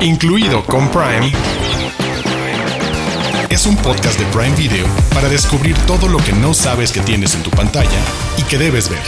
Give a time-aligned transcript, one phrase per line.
[0.00, 1.32] incluido con Prime,
[3.50, 7.34] es un podcast de Prime Video para descubrir todo lo que no sabes que tienes
[7.34, 8.00] en tu pantalla
[8.36, 9.02] y que debes ver.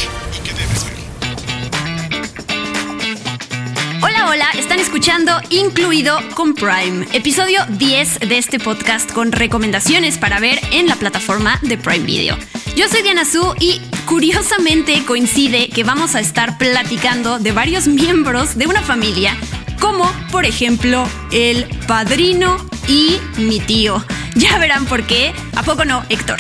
[4.03, 10.41] Hola, hola, están escuchando Incluido con Prime, episodio 10 de este podcast con recomendaciones para
[10.41, 12.36] ver en la plataforma de Prime Video.
[12.77, 18.57] Yo soy Diana Su y curiosamente coincide que vamos a estar platicando de varios miembros
[18.57, 19.36] de una familia,
[19.81, 24.05] como por ejemplo el padrino y mi tío.
[24.37, 25.34] Ya verán por qué.
[25.57, 26.38] ¿A poco no, Héctor?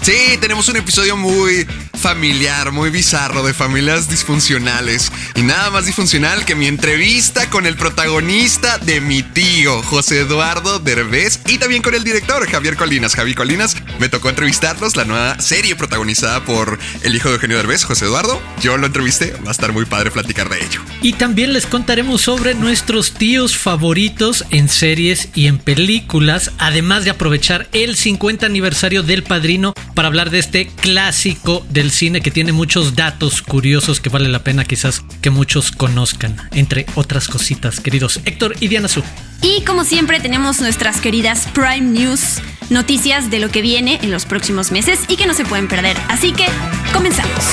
[0.00, 1.66] Sí, tenemos un episodio muy
[2.02, 5.12] familiar, muy bizarro de familias disfuncionales.
[5.36, 10.80] Y nada más disfuncional que mi entrevista con el protagonista de mi tío, José Eduardo
[10.80, 13.14] Derbez, y también con el director, Javier Colinas.
[13.14, 17.84] Javier Colinas, me tocó entrevistarlos, la nueva serie protagonizada por el hijo de Eugenio Derbez,
[17.84, 18.42] José Eduardo.
[18.60, 20.80] Yo lo entrevisté, va a estar muy padre platicar de ello.
[21.02, 27.10] Y también les contaremos sobre nuestros tíos favoritos en series y en películas, además de
[27.10, 32.52] aprovechar el 50 aniversario del Padrino para hablar de este clásico del cine que tiene
[32.52, 38.20] muchos datos curiosos que vale la pena quizás que muchos conozcan, entre otras cositas, queridos
[38.24, 39.02] Héctor y Diana Su.
[39.42, 44.24] Y como siempre tenemos nuestras queridas Prime News, noticias de lo que viene en los
[44.24, 45.96] próximos meses y que no se pueden perder.
[46.08, 46.46] Así que
[46.92, 47.44] comenzamos.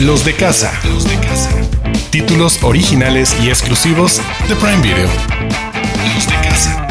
[0.00, 0.78] Los de casa.
[0.84, 1.50] Los de casa.
[2.10, 5.08] Títulos originales y exclusivos de Prime Video.
[6.14, 6.85] Los de casa.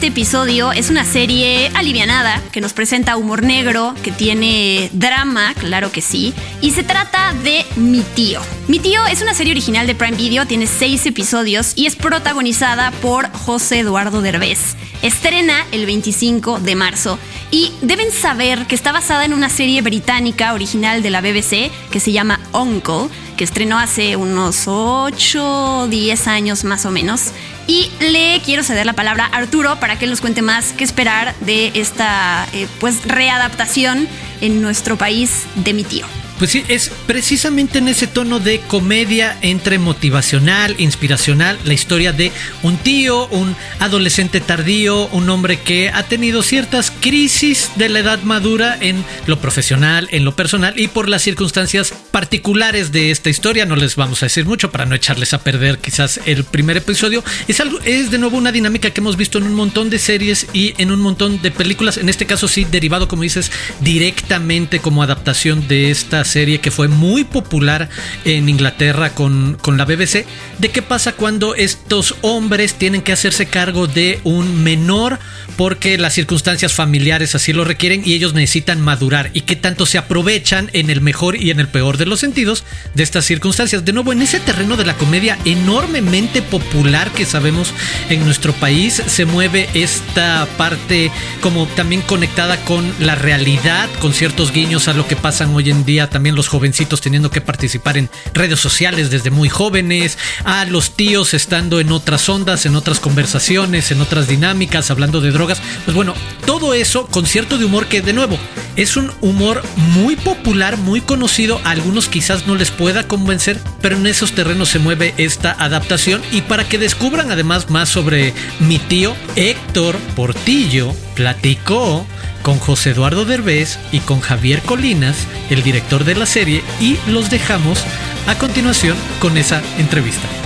[0.00, 5.92] Este episodio es una serie alivianada que nos presenta humor negro, que tiene drama, claro
[5.92, 8.40] que sí, y se trata de Mi tío.
[8.66, 12.92] Mi tío es una serie original de Prime Video, tiene seis episodios y es protagonizada
[13.02, 14.74] por José Eduardo Derbez.
[15.02, 17.18] Estrena el 25 de marzo
[17.50, 22.00] y deben saber que está basada en una serie británica original de la BBC que
[22.00, 27.32] se llama Uncle, que estrenó hace unos 8 o 10 años más o menos.
[27.70, 31.36] Y le quiero ceder la palabra a Arturo para que nos cuente más qué esperar
[31.38, 34.08] de esta eh, pues readaptación
[34.40, 36.04] en nuestro país de mi tío.
[36.40, 42.32] Pues sí, es precisamente en ese tono de comedia entre motivacional, inspiracional, la historia de
[42.62, 48.22] un tío, un adolescente tardío, un hombre que ha tenido ciertas crisis de la edad
[48.22, 53.66] madura en lo profesional, en lo personal y por las circunstancias particulares de esta historia.
[53.66, 57.22] No les vamos a decir mucho para no echarles a perder quizás el primer episodio.
[57.48, 60.46] Es algo, es de nuevo una dinámica que hemos visto en un montón de series
[60.54, 61.98] y en un montón de películas.
[61.98, 66.88] En este caso sí, derivado, como dices, directamente como adaptación de esta serie que fue
[66.88, 67.90] muy popular
[68.24, 70.24] en Inglaterra con, con la BBC,
[70.58, 75.18] de qué pasa cuando estos hombres tienen que hacerse cargo de un menor
[75.60, 79.98] porque las circunstancias familiares así lo requieren y ellos necesitan madurar y qué tanto se
[79.98, 83.84] aprovechan en el mejor y en el peor de los sentidos de estas circunstancias.
[83.84, 87.74] De nuevo, en ese terreno de la comedia enormemente popular que sabemos
[88.08, 91.12] en nuestro país, se mueve esta parte
[91.42, 95.84] como también conectada con la realidad, con ciertos guiños a lo que pasan hoy en
[95.84, 100.96] día también los jovencitos teniendo que participar en redes sociales desde muy jóvenes, a los
[100.96, 105.49] tíos estando en otras ondas, en otras conversaciones, en otras dinámicas, hablando de drogas.
[105.84, 106.14] Pues bueno,
[106.46, 108.38] todo eso con cierto de humor que de nuevo
[108.76, 113.96] es un humor muy popular, muy conocido, a algunos quizás no les pueda convencer, pero
[113.96, 116.22] en esos terrenos se mueve esta adaptación.
[116.32, 122.06] Y para que descubran además más sobre mi tío Héctor Portillo, platicó
[122.42, 125.16] con José Eduardo Derbez y con Javier Colinas,
[125.50, 127.80] el director de la serie, y los dejamos
[128.26, 130.39] a continuación con esa entrevista.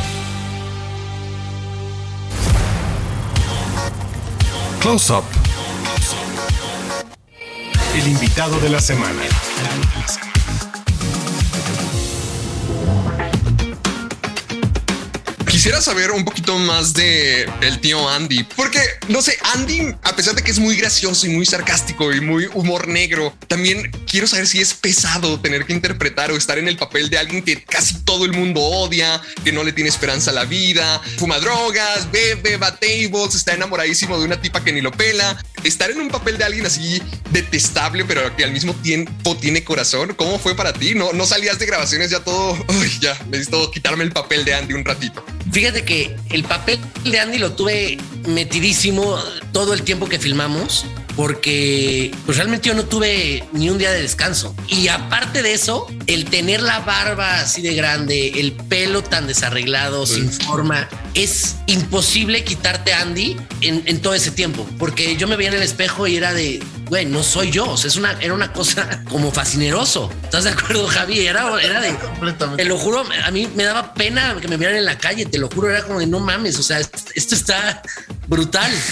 [4.85, 5.25] Close Up.
[7.95, 9.23] El invitado de la semana.
[15.65, 20.35] Quisiera saber un poquito más de el tío Andy, porque no sé, Andy, a pesar
[20.35, 24.47] de que es muy gracioso y muy sarcástico y muy humor negro, también quiero saber
[24.47, 27.95] si es pesado tener que interpretar o estar en el papel de alguien que casi
[28.01, 32.59] todo el mundo odia, que no le tiene esperanza a la vida, fuma drogas, bebe,
[32.59, 35.43] va tables, está enamoradísimo de una tipa que ni lo pela.
[35.63, 40.13] Estar en un papel de alguien así detestable, pero que al mismo tiempo tiene corazón.
[40.15, 40.95] ¿Cómo fue para ti?
[40.95, 42.53] No, no salías de grabaciones ya todo.
[42.69, 45.25] Uy, ya necesito quitarme el papel de Andy un ratito.
[45.55, 47.97] Fíjate que el papel de Andy lo tuve
[48.27, 49.17] metidísimo
[49.53, 50.85] todo el tiempo que filmamos
[51.15, 54.53] porque pues realmente yo no tuve ni un día de descanso.
[54.67, 60.07] Y aparte de eso, el tener la barba así de grande, el pelo tan desarreglado,
[60.07, 65.37] sin forma, es imposible quitarte a Andy en, en todo ese tiempo, porque yo me
[65.37, 67.71] veía en el espejo y era de, güey, no soy yo.
[67.71, 70.11] O sea, es una, era una cosa como fascineroso.
[70.23, 71.27] ¿Estás de acuerdo, Javi?
[71.27, 71.95] Era, era de.
[71.97, 72.63] Completamente.
[72.63, 75.27] Te lo juro, a mí me daba pena que me vieran en la calle.
[75.27, 76.59] Te lo juro, era como de no mames.
[76.59, 77.83] O sea, esto está
[78.29, 78.71] brutal.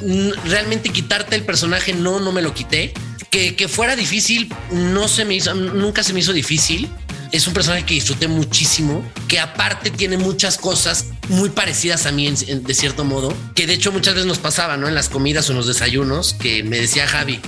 [0.00, 2.92] Mm, Realmente quitarte el personaje, no, no me lo quité.
[3.30, 6.90] Que, que fuera difícil, no se me hizo, nunca se me hizo difícil.
[7.34, 12.30] Es un personaje que disfruté muchísimo, que aparte tiene muchas cosas muy parecidas a mí
[12.30, 14.86] de cierto modo, que de hecho muchas veces nos pasaba, ¿no?
[14.86, 17.40] En las comidas o en los desayunos, que me decía Javi,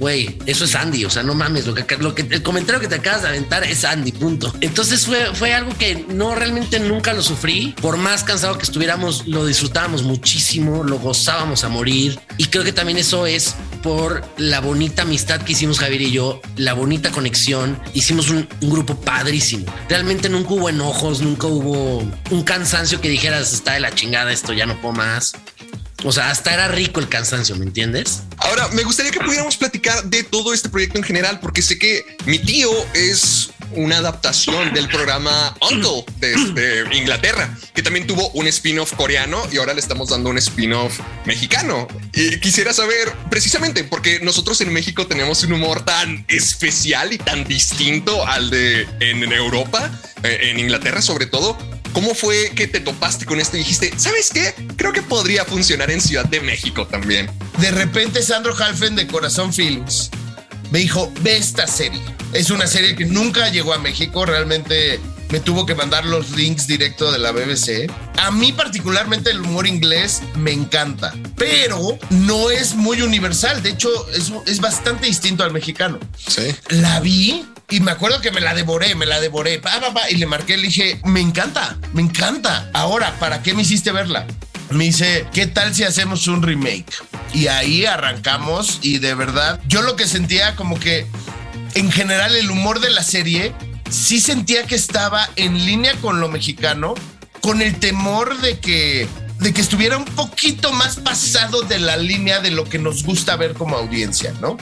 [0.00, 2.88] güey, eso es Andy, o sea, no mames, lo que, lo que el comentario que
[2.88, 4.52] te acabas de aventar es Andy, punto.
[4.62, 9.26] Entonces fue, fue algo que no realmente nunca lo sufrí, por más cansado que estuviéramos,
[9.28, 14.60] lo disfrutábamos muchísimo, lo gozábamos a morir y creo que también eso es por la
[14.60, 19.66] bonita amistad que hicimos Javier y yo, la bonita conexión, hicimos un, un grupo padrísimo.
[19.88, 21.98] Realmente nunca hubo enojos, nunca hubo
[22.30, 25.34] un cansancio que dijeras, está de la chingada, esto ya no puedo más.
[26.04, 28.22] O sea, hasta era rico el cansancio, ¿me entiendes?
[28.38, 32.16] Ahora, me gustaría que pudiéramos platicar de todo este proyecto en general, porque sé que
[32.26, 38.94] mi tío es una adaptación del programa Uncle desde Inglaterra, que también tuvo un spin-off
[38.94, 41.86] coreano y ahora le estamos dando un spin-off mexicano.
[42.12, 47.44] Y quisiera saber precisamente, porque nosotros en México tenemos un humor tan especial y tan
[47.44, 49.90] distinto al de en Europa,
[50.22, 51.56] eh, en Inglaterra sobre todo.
[51.92, 54.54] ¿Cómo fue que te topaste con esto y dijiste, ¿sabes qué?
[54.76, 57.30] Creo que podría funcionar en Ciudad de México también.
[57.58, 60.10] De repente Sandro Halfen de Corazón Films
[60.70, 62.00] me dijo, ve esta serie.
[62.32, 65.00] Es una serie que nunca llegó a México, realmente
[65.30, 67.90] me tuvo que mandar los links directo de la BBC.
[68.18, 73.88] A mí particularmente el humor inglés me encanta, pero no es muy universal, de hecho
[74.10, 75.98] es, es bastante distinto al mexicano.
[76.16, 76.54] Sí.
[76.68, 80.10] La vi y me acuerdo que me la devoré, me la devoré, pa, pa, pa,
[80.10, 82.68] y le marqué, le dije, me encanta, me encanta.
[82.74, 84.26] Ahora, ¿para qué me hiciste verla?
[84.70, 86.92] Me dice, ¿qué tal si hacemos un remake?
[87.32, 91.06] Y ahí arrancamos y de verdad, yo lo que sentía como que
[91.74, 93.54] en general el humor de la serie,
[93.88, 96.94] sí sentía que estaba en línea con lo mexicano,
[97.40, 99.08] con el temor de que
[99.38, 103.36] de que estuviera un poquito más pasado de la línea de lo que nos gusta
[103.36, 104.58] ver como audiencia, ¿no?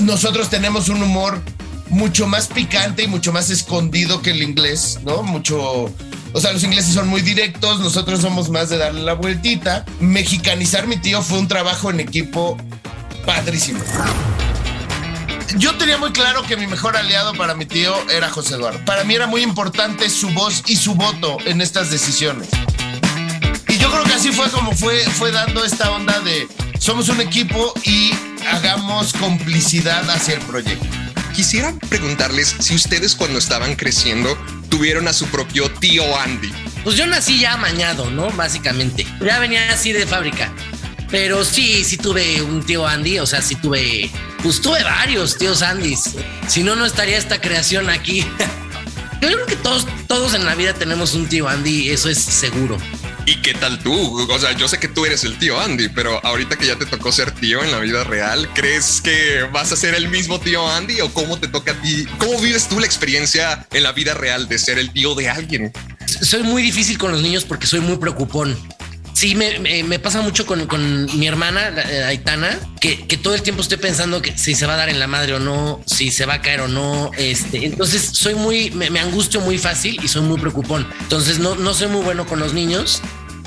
[0.00, 1.42] nosotros tenemos un humor
[1.90, 5.22] mucho más picante y mucho más escondido que el inglés, ¿no?
[5.22, 5.92] Mucho,
[6.32, 9.84] o sea, los ingleses son muy directos, nosotros somos más de darle la vueltita.
[10.00, 12.56] Mexicanizar mi tío fue un trabajo en equipo
[13.24, 13.80] padrísimo.
[15.56, 18.84] Yo tenía muy claro que mi mejor aliado para mi tío era José Eduardo.
[18.84, 22.48] Para mí era muy importante su voz y su voto en estas decisiones.
[23.66, 26.46] Y yo creo que así fue como fue, fue dando esta onda de
[26.78, 28.12] somos un equipo y
[28.52, 30.86] hagamos complicidad hacia el proyecto.
[31.34, 34.36] Quisiera preguntarles si ustedes cuando estaban creciendo
[34.68, 36.52] tuvieron a su propio tío Andy.
[36.84, 38.30] Pues yo nací ya amañado, ¿no?
[38.30, 39.06] Básicamente.
[39.24, 40.52] Ya venía así de fábrica.
[41.10, 44.10] Pero sí, sí tuve un tío Andy, o sea, sí tuve,
[44.42, 46.16] pues tuve varios tíos Andys.
[46.46, 48.20] Si no, no estaría esta creación aquí.
[49.20, 52.78] Yo creo que todos, todos en la vida tenemos un tío Andy, eso es seguro.
[53.28, 53.92] ¿Y qué tal tú?
[54.32, 56.86] O sea, yo sé que tú eres el tío Andy, pero ahorita que ya te
[56.86, 60.66] tocó ser tío en la vida real, ¿crees que vas a ser el mismo tío
[60.66, 62.06] Andy o cómo te toca a ti?
[62.16, 65.72] ¿Cómo vives tú la experiencia en la vida real de ser el tío de alguien?
[66.06, 68.56] Soy muy difícil con los niños porque soy muy preocupón.
[69.12, 73.34] Sí, me, me- me pasa mucho con, con mi hermana, eh, Aitana, que, que todo
[73.34, 75.82] el tiempo estoy pensando que si se va a dar en la madre o no,
[75.86, 77.10] si se va a caer o no.
[77.18, 80.86] Este, entonces soy muy, me, me angustio muy fácil y soy muy preocupón.
[81.00, 83.02] Entonces no, no soy muy bueno con los niños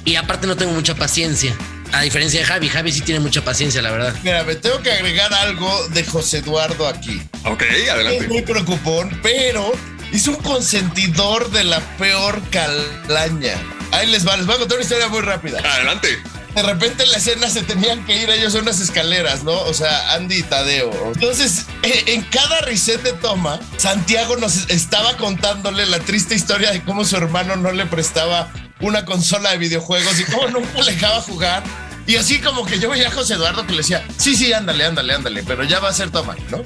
[0.06, 1.54] y aparte no tengo mucha paciencia.
[1.94, 4.16] A diferencia de Javi, Javi sí tiene mucha paciencia, la verdad.
[4.24, 7.22] Mira, me tengo que agregar algo de José Eduardo aquí.
[7.44, 8.28] Ok, Es adelante.
[8.30, 9.72] muy preocupón, pero
[10.14, 13.56] es un consentidor de la peor calaña.
[13.92, 15.60] Ahí les va, les voy a contar una historia muy rápida.
[15.60, 16.18] Adelante.
[16.56, 19.54] De repente en la escena se tenían que ir ellos a unas escaleras, ¿no?
[19.54, 20.92] O sea, Andy y Tadeo.
[21.14, 26.84] Entonces, eh, en cada reset de toma, Santiago nos estaba contándole la triste historia de
[26.84, 31.22] cómo su hermano no le prestaba una consola de videojuegos y cómo nunca le dejaba
[31.22, 31.64] jugar.
[32.08, 34.86] Y así como que yo veía a José Eduardo que le decía, sí, sí, ándale,
[34.86, 36.64] ándale, ándale, pero ya va a ser toma, ¿no?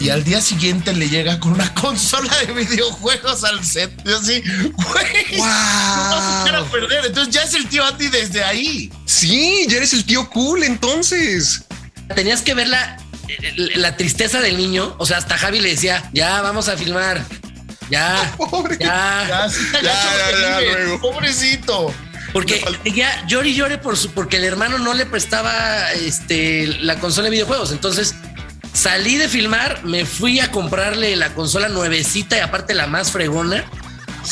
[0.00, 3.90] Y al día siguiente le llega con una consola de videojuegos al set.
[4.06, 7.06] Y así, güey, vas a perder.
[7.06, 8.92] Entonces ya es el tío Andy desde ahí.
[9.06, 11.64] Sí, ya eres el tío cool entonces.
[12.14, 12.96] Tenías que ver la,
[13.74, 14.94] la tristeza del niño.
[14.98, 17.24] O sea, hasta Javi le decía, ya vamos a filmar.
[17.90, 18.76] Ya, Pobre.
[18.80, 19.24] ya.
[19.28, 21.00] Ya, sí, Ya, ya, ya, luego.
[21.00, 21.94] Pobrecito.
[22.32, 22.62] Porque
[22.94, 27.24] ya llore y llore por su, porque el hermano no le prestaba este, la consola
[27.24, 27.72] de videojuegos.
[27.72, 28.14] Entonces
[28.74, 33.64] salí de filmar, me fui a comprarle la consola nuevecita y aparte la más fregona.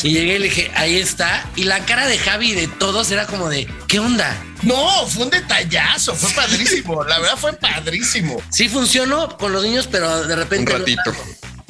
[0.03, 1.43] Y llegué y le dije, ahí está.
[1.57, 4.37] Y la cara de Javi y de todos era como de, ¿qué onda?
[4.63, 7.03] No, fue un detallazo, fue padrísimo.
[7.05, 8.43] La verdad fue padrísimo.
[8.51, 10.73] Sí funcionó con los niños, pero de Un repente.
[10.73, 11.15] no ratito.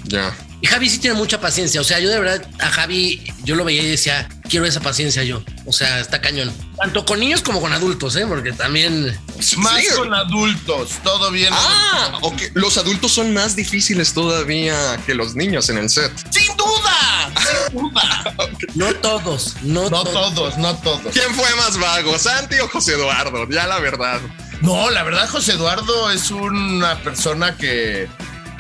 [0.04, 0.34] Ya.
[0.62, 1.80] Y Javi sí tiene mucha paciencia.
[1.80, 5.22] O sea, yo de verdad a Javi, yo lo veía y decía, quiero esa paciencia
[5.22, 5.42] yo.
[5.66, 6.52] O sea, está cañón.
[6.78, 8.24] Tanto con niños como con adultos, ¿eh?
[8.26, 9.16] Porque también.
[9.58, 9.88] Más Sí.
[9.96, 11.50] con adultos, todo bien.
[11.52, 12.40] Ah, ok.
[12.54, 16.10] Los adultos son más difíciles todavía que los niños en el set.
[16.30, 17.30] Sin duda,
[17.68, 18.36] sin duda.
[18.74, 20.34] No todos, no, No todos.
[20.34, 21.12] todos, no todos.
[21.12, 23.46] ¿Quién fue más vago, Santi o José Eduardo?
[23.50, 24.20] Ya la verdad.
[24.62, 28.08] No, la verdad, José Eduardo es una persona que,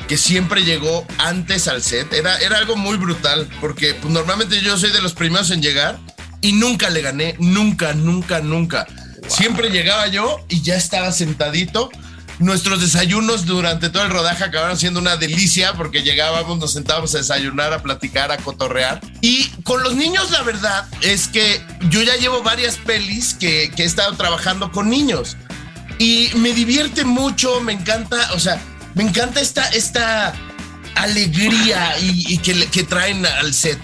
[0.08, 2.12] que siempre llegó antes al set.
[2.12, 5.98] Era, era algo muy brutal, porque pues, normalmente yo soy de los primeros en llegar
[6.40, 8.86] y nunca le gané, nunca, nunca, nunca.
[9.28, 11.90] Siempre llegaba yo y ya estaba sentadito.
[12.38, 17.18] Nuestros desayunos durante todo el rodaje acabaron siendo una delicia porque llegábamos, nos sentábamos a
[17.18, 19.00] desayunar, a platicar, a cotorrear.
[19.22, 23.84] Y con los niños, la verdad es que yo ya llevo varias pelis que, que
[23.84, 25.36] he estado trabajando con niños
[25.98, 28.60] y me divierte mucho, me encanta, o sea,
[28.96, 30.34] me encanta esta, esta
[30.96, 33.78] alegría y, que, que traen al set.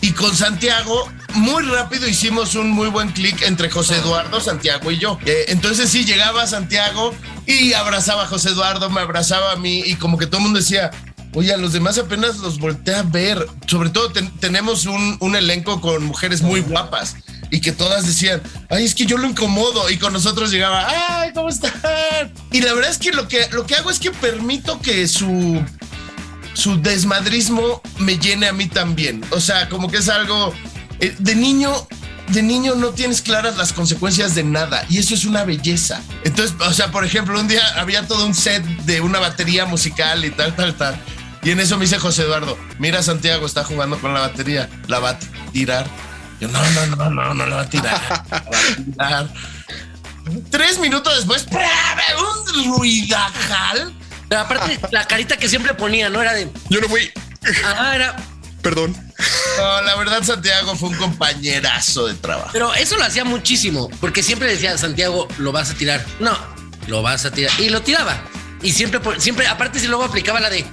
[0.00, 4.98] Y con Santiago, muy rápido hicimos un muy buen clic entre José Eduardo, Santiago y
[4.98, 5.18] yo.
[5.26, 7.14] Eh, entonces sí, llegaba Santiago
[7.46, 10.58] y abrazaba a José Eduardo, me abrazaba a mí y como que todo el mundo
[10.60, 10.90] decía,
[11.34, 13.44] oye, a los demás apenas los volteé a ver.
[13.66, 17.16] Sobre todo ten- tenemos un, un elenco con mujeres muy guapas
[17.50, 19.90] y que todas decían, ay, es que yo lo incomodo.
[19.90, 21.72] Y con nosotros llegaba, ay, ¿cómo están?
[22.52, 25.62] Y la verdad es que lo que, lo que hago es que permito que su,
[26.54, 29.24] su desmadrismo me llene a mí también.
[29.30, 30.52] O sea, como que es algo
[31.00, 31.72] eh, de niño.
[32.28, 36.02] De niño no tienes claras las consecuencias de nada y eso es una belleza.
[36.24, 40.22] Entonces, o sea, por ejemplo, un día había todo un set de una batería musical
[40.26, 41.00] y tal, tal, tal.
[41.42, 44.98] Y en eso me dice José Eduardo, mira Santiago está jugando con la batería, la
[44.98, 45.18] va a
[45.52, 45.86] tirar.
[46.40, 48.00] Yo, no, no, no, no, no la va a tirar.
[48.30, 48.40] La
[49.10, 49.28] va a tirar.
[50.50, 53.92] Tres minutos después, un ruidajal.
[54.28, 56.20] Pero aparte, la carita que siempre ponía, ¿no?
[56.20, 56.50] Era de.
[56.68, 57.10] Yo no fui.
[57.64, 58.16] Ah, era.
[58.62, 58.94] Perdón.
[59.56, 62.50] No, la verdad, Santiago fue un compañerazo de trabajo.
[62.52, 66.04] Pero eso lo hacía muchísimo, porque siempre decía, Santiago, lo vas a tirar.
[66.20, 66.36] No,
[66.86, 67.58] lo vas a tirar.
[67.58, 68.20] Y lo tiraba.
[68.62, 70.66] Y siempre, siempre, aparte, si luego aplicaba la de,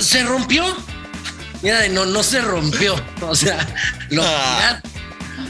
[0.00, 0.64] ¿se rompió?
[1.62, 2.94] Y era de, no, no se rompió.
[3.22, 3.66] O sea,
[4.10, 4.80] lo Ah.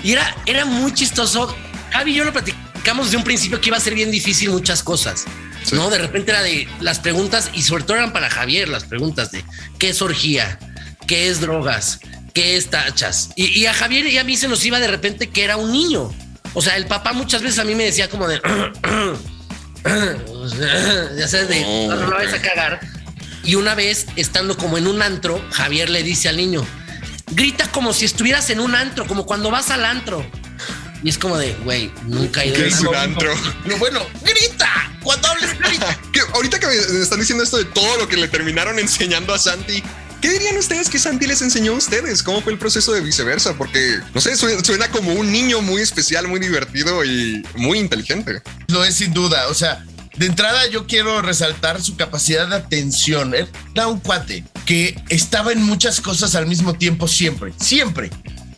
[0.02, 1.54] Y era, era muy chistoso.
[1.92, 4.82] Javi y yo lo platicamos desde un principio que iba a ser bien difícil muchas
[4.82, 5.24] cosas.
[5.64, 5.74] Sí.
[5.74, 9.30] No, de repente era de las preguntas, y sobre todo eran para Javier, las preguntas
[9.30, 9.44] de
[9.78, 10.58] qué es orgía,
[11.06, 12.00] qué es drogas,
[12.32, 13.30] qué es tachas.
[13.36, 15.72] Y, y a Javier y a mí se nos iba de repente que era un
[15.72, 16.10] niño.
[16.54, 18.40] O sea, el papá muchas veces a mí me decía como de.
[21.16, 22.24] ya sabes, de no, no la ok.
[22.24, 22.80] vas a cagar.
[23.44, 26.66] Y una vez, estando como en un antro, Javier le dice al niño:
[27.30, 30.24] grita como si estuvieras en un antro, como cuando vas al antro.
[31.02, 33.32] Y es como de, güey, nunca he ido ¿Qué a es un antro?
[33.64, 34.68] Pero bueno, grita.
[35.02, 35.98] Cuando hables, grita.
[36.12, 39.38] Que ahorita que me están diciendo esto de todo lo que le terminaron enseñando a
[39.38, 39.82] Santi,
[40.20, 42.22] ¿qué dirían ustedes que Santi les enseñó a ustedes?
[42.22, 43.54] ¿Cómo fue el proceso de viceversa?
[43.54, 48.42] Porque, no sé, suena, suena como un niño muy especial, muy divertido y muy inteligente.
[48.68, 49.48] Lo es sin duda.
[49.48, 49.86] O sea,
[50.16, 53.34] de entrada yo quiero resaltar su capacidad de atención.
[53.34, 58.10] Era un cuate que estaba en muchas cosas al mismo tiempo siempre, siempre.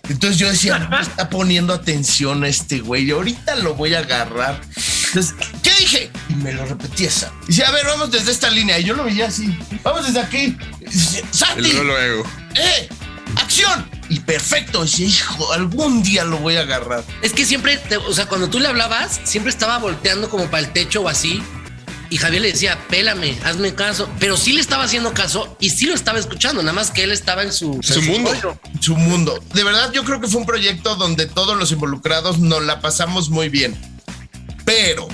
[0.09, 3.11] Entonces yo decía, no me está poniendo atención a este güey.
[3.11, 4.61] Ahorita lo voy a agarrar.
[5.07, 6.11] Entonces, ¿qué dije?
[6.29, 7.33] Y me lo repetía esa.
[7.45, 8.79] Y decía, a ver, vamos desde esta línea.
[8.79, 9.57] Y yo lo veía así.
[9.83, 10.57] Vamos desde aquí.
[10.81, 12.25] Y Y Santi, luego, luego.
[12.57, 12.89] ¡eh!
[13.37, 13.89] ¡Acción!
[14.13, 14.85] Y perfecto.
[14.85, 17.03] Y hijo, algún día lo voy a agarrar.
[17.23, 20.67] Es que siempre, te- o sea, cuando tú le hablabas, siempre estaba volteando como para
[20.67, 21.43] el techo o así.
[22.11, 24.07] Y Javier le decía, pélame, hazme caso.
[24.21, 27.11] Pero sí le estaba haciendo caso y sí lo estaba escuchando, nada más que él
[27.11, 28.31] estaba en su, Su mundo.
[28.35, 28.61] rollo.
[28.81, 29.43] su mundo.
[29.55, 33.31] De verdad, yo creo que fue un proyecto donde todos los involucrados nos la pasamos
[33.31, 33.75] muy bien.
[34.67, 35.09] Pero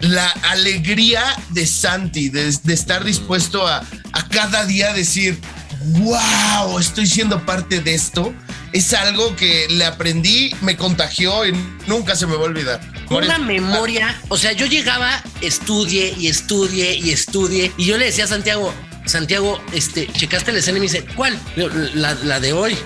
[0.00, 5.40] la alegría de Santi, de, de estar dispuesto a, a cada día decir,
[5.86, 8.34] wow, estoy siendo parte de esto,
[8.72, 11.52] es algo que le aprendí, me contagió y
[11.86, 12.80] nunca se me va a olvidar.
[13.08, 17.72] Por Una memoria, o sea, yo llegaba, estudie y estudie y estudie.
[17.76, 18.74] Y yo le decía a Santiago,
[19.06, 21.38] Santiago, este, checaste la escena y me dice, ¿cuál?
[21.56, 22.76] Yo, la, la de hoy.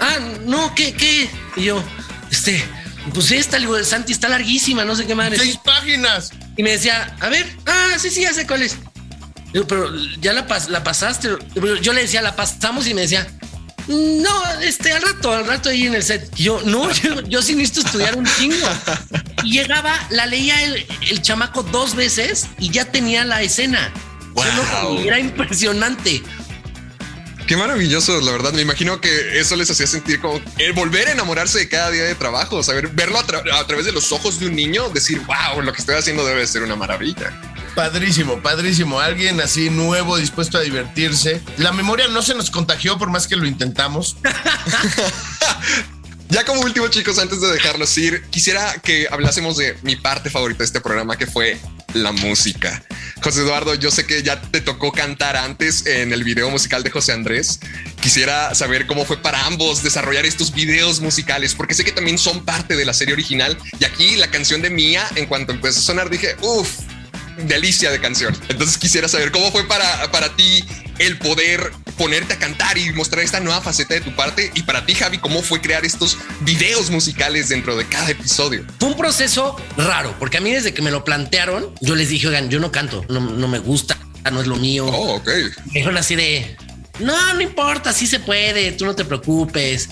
[0.00, 1.30] Ah, no, ¿qué, qué?
[1.56, 1.82] Y yo,
[2.30, 2.62] este,
[3.14, 5.38] pues esta, Santi está larguísima, no sé qué madre.
[5.38, 6.30] Seis páginas.
[6.56, 8.76] Y me decía, a ver, ah, sí, sí, ya sé cuál es.
[9.52, 9.90] Digo, pero
[10.20, 11.28] ya la, pas- la pasaste.
[11.82, 13.26] Yo le decía, la pasamos y me decía,
[13.88, 16.32] no, este, al rato, al rato ahí en el set.
[16.36, 18.66] Yo, no, yo, yo sí necesito estudiar un chingo.
[19.42, 23.92] Y llegaba, la leía el, el chamaco dos veces y ya tenía la escena.
[24.34, 24.98] Wow.
[25.04, 26.22] Era impresionante.
[27.48, 28.52] Qué maravilloso, la verdad.
[28.52, 32.04] Me imagino que eso les hacía sentir como el volver a enamorarse de cada día
[32.04, 35.20] de trabajo, saber verlo a, tra- a través de los ojos de un niño, decir,
[35.26, 37.32] wow, lo que estoy haciendo debe ser una maravilla.
[37.80, 39.00] Padrísimo, padrísimo.
[39.00, 41.40] Alguien así nuevo, dispuesto a divertirse.
[41.56, 44.18] La memoria no se nos contagió por más que lo intentamos.
[46.28, 50.58] Ya como último, chicos, antes de dejarlos ir, quisiera que hablásemos de mi parte favorita
[50.58, 51.58] de este programa, que fue
[51.92, 52.84] la música.
[53.20, 56.90] José Eduardo, yo sé que ya te tocó cantar antes en el video musical de
[56.90, 57.58] José Andrés.
[58.00, 62.44] Quisiera saber cómo fue para ambos desarrollar estos videos musicales, porque sé que también son
[62.44, 63.58] parte de la serie original.
[63.80, 66.78] Y aquí la canción de Mía, en cuanto empezó a sonar, dije, uff,
[67.46, 68.36] delicia de canción.
[68.48, 70.64] Entonces quisiera saber cómo fue para, para ti
[70.98, 74.50] el poder ponerte a cantar y mostrar esta nueva faceta de tu parte.
[74.54, 78.64] Y para ti, Javi, cómo fue crear estos videos musicales dentro de cada episodio.
[78.78, 82.28] Fue un proceso raro, porque a mí desde que me lo plantearon, yo les dije,
[82.28, 83.98] oigan, yo no canto, no, no me gusta,
[84.30, 84.86] no es lo mío.
[84.86, 85.26] Oh, ok.
[85.26, 86.56] Me dijeron así de,
[86.98, 89.88] no, no importa, sí se puede, tú no te preocupes.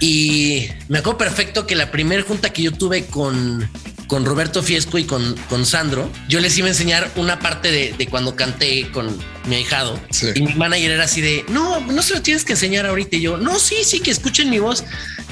[0.00, 3.68] Y me acuerdo perfecto que la primera junta que yo tuve con,
[4.08, 7.92] con Roberto Fiesco y con, con Sandro, yo les iba a enseñar una parte de,
[7.96, 10.00] de cuando canté con mi ahijado.
[10.10, 10.28] Sí.
[10.34, 13.16] Y mi manager era así de, no, no se lo tienes que enseñar ahorita.
[13.16, 14.82] Y yo, no, sí, sí, que escuchen mi voz.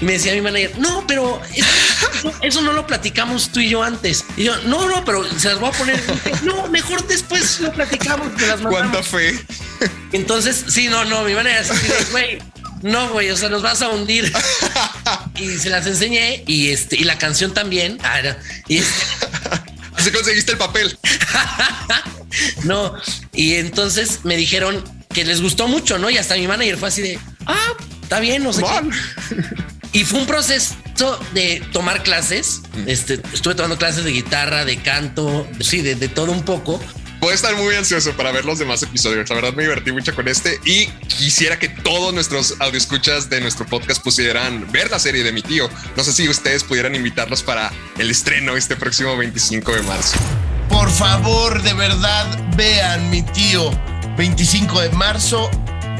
[0.00, 3.82] Y me decía mi manager, no, pero eso, eso no lo platicamos tú y yo
[3.82, 4.24] antes.
[4.36, 6.02] Y yo, no, no, pero se las voy a poner.
[6.42, 8.36] No, mejor después lo platicamos.
[8.36, 8.90] te las mandamos".
[8.90, 9.38] ¿Cuánta fe?
[10.12, 12.38] Entonces, sí, no, no, mi manera es así de, güey,
[12.82, 14.30] no, güey, o sea, nos vas a hundir.
[15.36, 17.98] y se las enseñé y este, y la canción también.
[18.02, 18.34] Ah, no,
[18.68, 18.80] y
[19.96, 20.98] Así conseguiste el papel.
[22.64, 22.94] no,
[23.32, 26.10] y entonces me dijeron que les gustó mucho, ¿no?
[26.10, 27.72] Y hasta mi manager fue así de, ah,
[28.02, 29.38] está bien, no sé qué.
[29.98, 30.76] Y fue un proceso
[31.32, 32.60] de tomar clases.
[32.86, 36.78] Este, estuve tomando clases de guitarra, de canto, sí, de, de todo un poco.
[37.20, 39.28] Puedo estar muy ansioso para ver los demás episodios.
[39.30, 43.66] La verdad me divertí mucho con este y quisiera que todos nuestros audioscuchas de nuestro
[43.66, 45.68] podcast pudieran ver la serie de mi tío.
[45.96, 50.18] No sé si ustedes pudieran invitarlos para el estreno este próximo 25 de marzo.
[50.68, 53.70] Por favor, de verdad, vean mi tío.
[54.16, 55.50] 25 de marzo.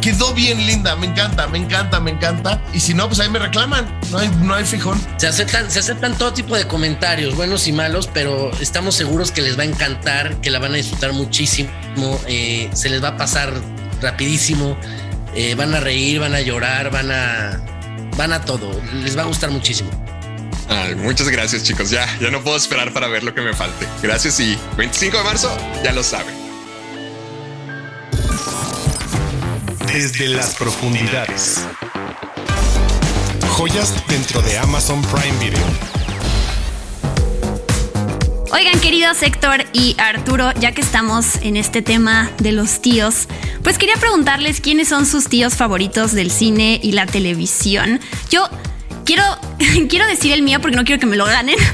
[0.00, 2.62] Quedó bien linda, me encanta, me encanta, me encanta.
[2.72, 3.86] Y si no, pues ahí me reclaman.
[4.10, 5.00] No hay, no hay fijón.
[5.16, 9.42] Se aceptan, se aceptan todo tipo de comentarios, buenos y malos, pero estamos seguros que
[9.42, 11.70] les va a encantar, que la van a disfrutar muchísimo,
[12.26, 13.52] eh, se les va a pasar
[14.00, 14.76] rapidísimo,
[15.34, 17.60] eh, van a reír, van a llorar, van a,
[18.16, 18.70] van a todo,
[19.02, 19.90] les va a gustar muchísimo.
[20.68, 21.90] Ay, muchas gracias chicos.
[21.90, 23.86] Ya, ya no puedo esperar para ver lo que me falte.
[24.02, 26.45] Gracias y 25 de marzo, ya lo saben.
[29.86, 31.64] Desde las profundidades.
[33.50, 35.64] Joyas dentro de Amazon Prime Video.
[38.52, 43.28] Oigan, queridos Héctor y Arturo, ya que estamos en este tema de los tíos,
[43.62, 48.00] pues quería preguntarles quiénes son sus tíos favoritos del cine y la televisión.
[48.30, 48.48] Yo
[49.06, 49.22] quiero,
[49.88, 51.56] quiero decir el mío porque no quiero que me lo ganen.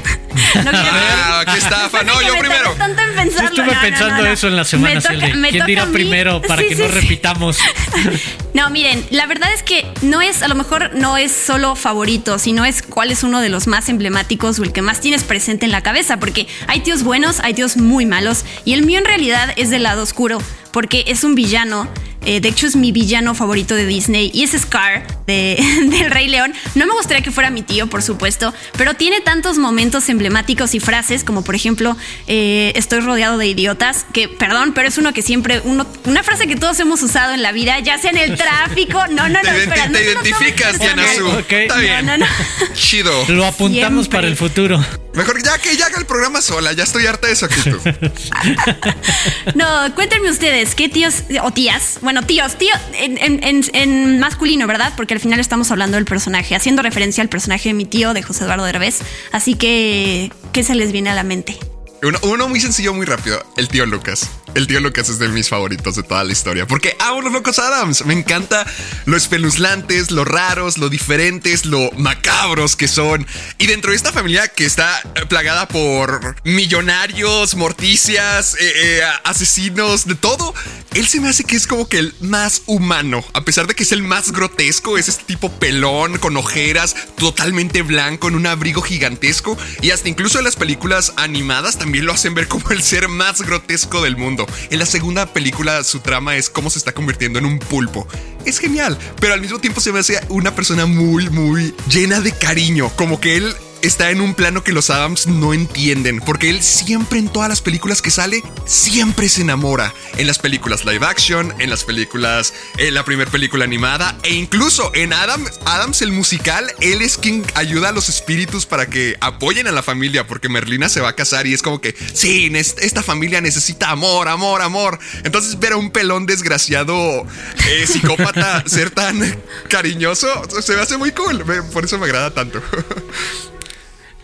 [0.55, 2.01] No quiero Ah, aquí está, Fa.
[2.03, 2.71] No, yo me primero.
[2.71, 3.49] tanto en pensarlo.
[3.55, 4.27] Yo estuve No, pensando no, no.
[4.31, 6.69] eso en la semana, Me así el toca- de, me ¿Quién dirá primero para Sí,
[6.69, 6.93] que sí, no sí.
[6.95, 7.57] repitamos?
[8.53, 12.37] No, miren, la verdad es que no es, a lo mejor no es solo favorito,
[12.37, 15.65] sino es cuál es uno de los más emblemáticos o el que más tienes presente
[15.65, 19.05] en la cabeza, porque hay tíos buenos, hay tíos muy malos, y el mío en
[19.05, 20.39] realidad es del lado oscuro,
[20.71, 21.89] porque es un villano.
[22.25, 25.57] Eh, de hecho, es mi villano favorito de Disney y es Scar de,
[25.89, 26.53] del Rey León.
[26.75, 30.79] No me gustaría que fuera mi tío, por supuesto, pero tiene tantos momentos emblemáticos y
[30.79, 31.95] frases, como por ejemplo,
[32.27, 36.47] eh, estoy rodeado de idiotas, que perdón, pero es uno que siempre, uno, una frase
[36.47, 39.01] que todos hemos usado en la vida, ya sea en el tráfico.
[39.13, 41.03] No, no, no, Te, espera, no te tomes identificas, Diana.
[41.05, 42.05] Está No, bien.
[42.05, 42.25] no, no.
[42.73, 43.25] Chido.
[43.27, 44.17] Lo apuntamos Siempre.
[44.17, 44.83] para el futuro.
[45.13, 46.73] Mejor ya que ya haga el programa sola.
[46.73, 47.79] Ya estoy harta de actitud.
[49.55, 51.99] No, cuéntenme ustedes, ¿qué tíos o tías?
[52.01, 54.93] Bueno, tíos, tío en, en- en- en masculino, ¿verdad?
[54.95, 58.23] Porque al final estamos hablando del personaje, haciendo referencia al personaje de mi tío, de
[58.23, 58.99] José Eduardo Derbez.
[59.31, 61.57] Así que, ¿qué se les viene a la mente?
[62.03, 63.45] Uno, muy sencillo, muy rápido.
[63.55, 64.29] El tío Lucas.
[64.55, 66.67] El tío Lucas es de mis favoritos de toda la historia.
[66.67, 68.05] Porque amo los locos Adams.
[68.05, 68.65] Me encanta
[69.05, 73.25] lo espeluznantes, lo raros, lo diferentes, lo macabros que son.
[73.57, 80.15] Y dentro de esta familia que está plagada por millonarios, morticias, eh, eh, asesinos, de
[80.15, 80.53] todo,
[80.95, 83.23] él se me hace que es como que el más humano.
[83.33, 87.81] A pesar de que es el más grotesco, es este tipo pelón, con ojeras, totalmente
[87.81, 89.57] blanco, en un abrigo gigantesco.
[89.81, 93.43] Y hasta incluso en las películas animadas también lo hacen ver como el ser más
[93.43, 94.47] grotesco del mundo.
[94.71, 98.07] En la segunda película su trama es cómo se está convirtiendo en un pulpo.
[98.45, 102.31] Es genial, pero al mismo tiempo se me hace una persona muy, muy llena de
[102.31, 102.89] cariño.
[102.95, 107.19] Como que él está en un plano que los Adams no entienden, porque él siempre
[107.19, 109.93] en todas las películas que sale, siempre se enamora.
[110.17, 114.89] En las películas live action, en las películas, en la primera película animada, e incluso
[114.95, 119.67] en Adam, Adams el musical, él es quien ayuda a los espíritus para que apoyen
[119.67, 123.03] a la familia, porque Merlina se va a casar y es como que, sí, esta
[123.03, 124.97] familia necesita amor, amor, amor.
[125.25, 127.27] Entonces ver a un pelón desgraciado,
[127.67, 129.19] eh, psicópata, ser tan
[129.67, 130.27] cariñoso,
[130.61, 131.43] se me hace muy cool,
[131.73, 132.61] por eso me agrada tanto.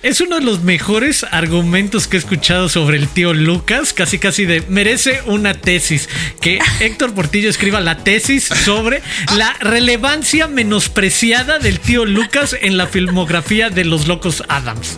[0.01, 4.45] Es uno de los mejores argumentos que he escuchado sobre el tío Lucas, casi casi
[4.45, 6.07] de merece una tesis,
[6.39, 9.01] que Héctor Portillo escriba la tesis sobre
[9.35, 14.97] la relevancia menospreciada del tío Lucas en la filmografía de los locos Adams.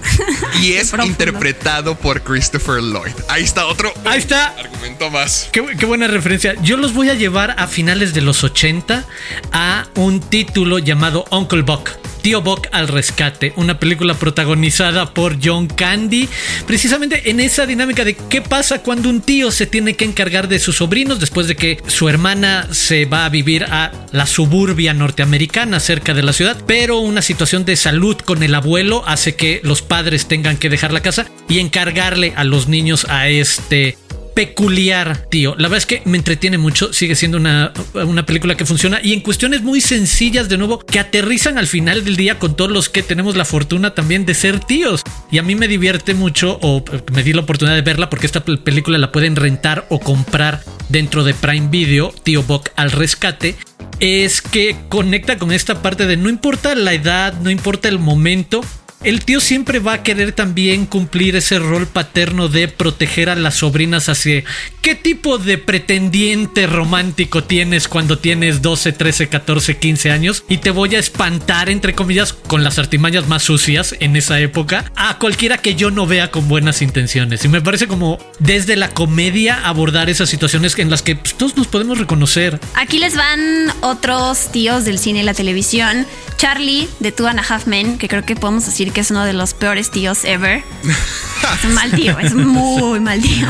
[0.62, 3.14] Y es interpretado por Christopher Lloyd.
[3.28, 4.50] Ahí está otro Ahí está.
[4.50, 5.50] argumento más.
[5.52, 6.54] Qué, qué buena referencia.
[6.62, 9.04] Yo los voy a llevar a finales de los 80
[9.52, 11.90] a un título llamado Uncle Buck.
[12.22, 16.30] Tío Buck al rescate, una película protagonizada por John Candy,
[16.68, 20.60] precisamente en esa dinámica de qué pasa cuando un tío se tiene que encargar de
[20.60, 25.80] sus sobrinos después de que su hermana se va a vivir a la suburbia norteamericana
[25.80, 29.82] cerca de la ciudad, pero una situación de salud con el abuelo hace que los
[29.82, 33.98] padres tengan que dejar la casa y encargarle a los niños a este
[34.34, 35.56] peculiar, tío.
[35.56, 39.14] La verdad es que me entretiene mucho, sigue siendo una, una, película que funciona y
[39.14, 42.90] en cuestiones muy sencillas, de nuevo, que aterrizan al final del día con todos los
[42.90, 45.02] que tenemos la fortuna también de ser tíos.
[45.32, 48.44] Y a mí me divierte mucho, o me di la oportunidad de verla porque esta
[48.44, 53.56] película la pueden rentar o comprar dentro de Prime Video, Tío Buck al rescate
[54.02, 58.62] es que conecta con esta parte de no importa la edad, no importa el momento,
[59.04, 63.56] el tío siempre va a querer también cumplir ese rol paterno de proteger a las
[63.56, 64.44] sobrinas hacia
[64.82, 70.72] qué tipo de pretendiente romántico tienes cuando tienes 12, 13, 14, 15 años y te
[70.72, 75.58] voy a espantar entre comillas con las artimañas más sucias en esa época a cualquiera
[75.58, 80.10] que yo no vea con buenas intenciones y me parece como desde la comedia abordar
[80.10, 82.60] esas situaciones en las que pues, todos nos podemos reconocer.
[82.76, 83.40] Aquí les van
[83.82, 86.06] otros tíos del cine y la televisión.
[86.38, 89.26] Charlie de Two and a Half Men, que creo que podemos decir que es uno
[89.26, 90.64] de los peores tíos ever.
[90.84, 93.48] es un mal tío, es muy mal tío.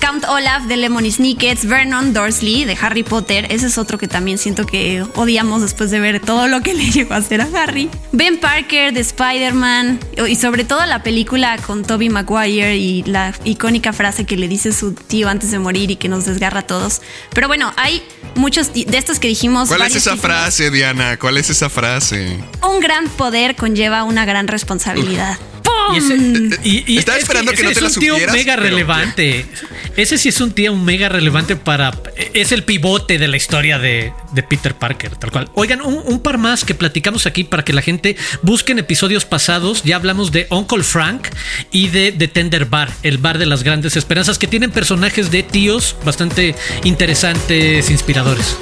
[0.00, 4.38] Count Olaf de Lemony Snickets, Vernon Dursley de Harry Potter, ese es otro que también
[4.38, 7.88] siento que odiamos después de ver todo lo que le llegó a hacer a Harry.
[8.12, 13.92] Ben Parker de Spider-Man y sobre todo la película con Toby Maguire y la icónica
[13.92, 17.00] frase que le dice su tío antes de morir y que nos desgarra a todos.
[17.32, 18.02] Pero bueno, hay
[18.34, 19.68] muchos de estos que dijimos.
[19.68, 21.16] ¿Cuál es esa frase, Diana?
[21.18, 22.38] ¿Cuál es esa frase?
[22.62, 24.63] Un gran poder conlleva una gran responsabilidad.
[26.64, 29.46] Y, Estaba esperando que no te es un tío mega relevante.
[29.96, 31.92] Ese sí es un tío mega relevante para.
[32.32, 34.12] Es el pivote de la historia de,
[34.48, 35.50] Peter Parker, tal cual.
[35.54, 39.82] Oigan, un, par más que platicamos aquí para que la gente busque en episodios pasados.
[39.84, 41.28] Ya hablamos de Uncle Frank
[41.70, 45.42] y de The Tender Bar, el bar de las grandes esperanzas, que tienen personajes de
[45.42, 48.56] tíos bastante interesantes, inspiradores.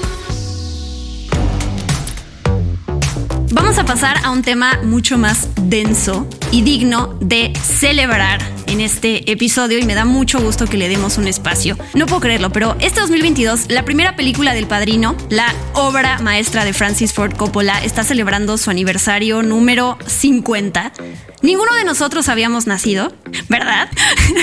[3.53, 9.31] Vamos a pasar a un tema mucho más denso y digno de celebrar en este
[9.31, 11.77] episodio y me da mucho gusto que le demos un espacio.
[11.93, 16.73] No puedo creerlo, pero este 2022, la primera película del Padrino, la obra maestra de
[16.73, 20.95] Francis Ford Coppola, está celebrando su aniversario número 50.
[21.43, 23.12] Ninguno de nosotros habíamos nacido,
[23.51, 23.91] ¿verdad?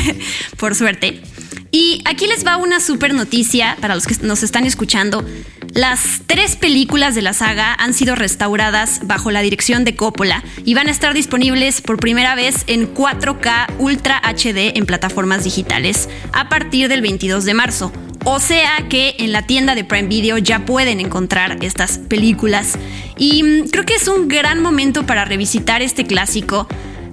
[0.58, 1.20] Por suerte.
[1.72, 5.26] Y aquí les va una super noticia para los que nos están escuchando.
[5.74, 10.74] Las tres películas de la saga han sido restauradas bajo la dirección de Coppola y
[10.74, 16.50] van a estar disponibles por primera vez en 4K Ultra HD en plataformas digitales a
[16.50, 17.92] partir del 22 de marzo.
[18.26, 22.78] O sea que en la tienda de Prime Video ya pueden encontrar estas películas.
[23.18, 26.68] Y mm, creo que es un gran momento para revisitar este clásico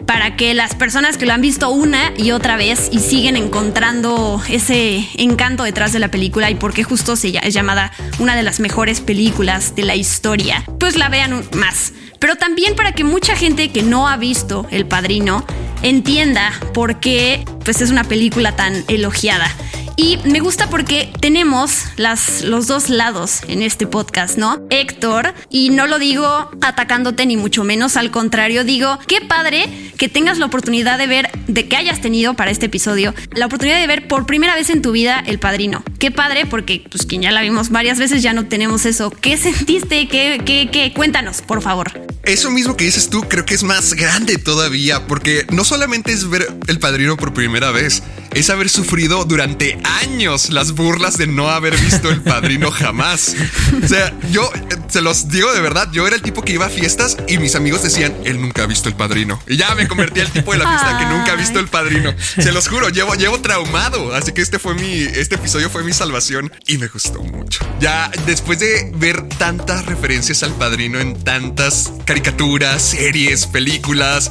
[0.06, 4.40] para que las personas que lo han visto una y otra vez y siguen encontrando
[4.48, 8.60] ese encanto detrás de la película y por qué justo es llamada una de las
[8.60, 11.92] mejores películas de la historia, pues la vean más.
[12.18, 15.44] Pero también para que mucha gente que no ha visto El Padrino
[15.82, 19.50] entienda por qué pues es una película tan elogiada.
[19.98, 24.60] Y me gusta porque tenemos las, los dos lados en este podcast, ¿no?
[24.68, 30.10] Héctor, y no lo digo atacándote ni mucho menos, al contrario, digo, qué padre que
[30.10, 33.86] tengas la oportunidad de ver, de que hayas tenido para este episodio, la oportunidad de
[33.86, 35.82] ver por primera vez en tu vida El Padrino.
[35.98, 39.10] Qué padre, porque pues quien ya la vimos varias veces ya no tenemos eso.
[39.10, 40.08] ¿Qué sentiste?
[40.08, 40.92] ¿Qué, qué, qué?
[40.92, 41.92] Cuéntanos, por favor.
[42.24, 46.28] Eso mismo que dices tú creo que es más grande todavía, porque no solamente es
[46.28, 48.02] ver El Padrino por primera vez,
[48.36, 53.34] es haber sufrido durante años las burlas de no haber visto el padrino jamás.
[53.82, 54.50] O sea, yo
[54.88, 57.54] se los digo de verdad, yo era el tipo que iba a fiestas y mis
[57.54, 59.42] amigos decían, él nunca ha visto el padrino.
[59.46, 62.14] Y ya me convertí al tipo de la fiesta que nunca ha visto el padrino.
[62.18, 64.14] Se los juro, llevo, llevo traumado.
[64.14, 67.66] Así que este fue mi, este episodio fue mi salvación y me gustó mucho.
[67.80, 74.30] Ya después de ver tantas referencias al padrino en tantas caricaturas, series, películas,